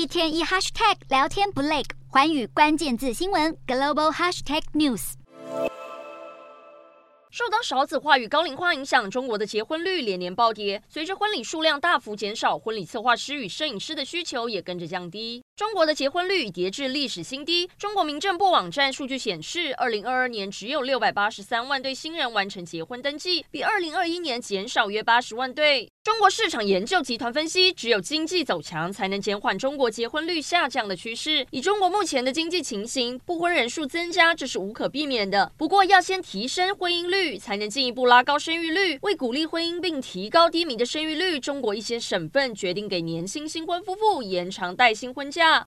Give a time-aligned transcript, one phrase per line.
[0.00, 5.12] 一天一 hashtag 聊天不累，寰宇关键字新闻 global hashtag news。
[7.30, 10.82] 受到少子化与高龄化影响，中国的结婚率连年暴跌。
[10.88, 15.44] 随着婚礼数量大幅减少，婚礼策划师与摄影师的需求也跟着降低。
[15.54, 17.68] 中国的结婚率跌至历史新低。
[17.76, 25.90] 中国民政部网站数据显示，二零二二年只有六百八十三万对新人完成结婚登记，比二零二一年减少约八十万对。
[26.02, 31.46] 中国市场研究集团分析，只有经济走强，才能减缓中国结婚率下降的趋势。
[31.50, 35.52] 以中国目前的经济情形，不婚人数增加，这是无可避免的。
[35.58, 38.98] 不过，要先提升婚姻率，才能进一步拉高生育率。
[39.02, 45.58] 为鼓励婚姻并提高低迷的生育率，中国一些省份决定给年轻新婚夫妇延长带薪婚假。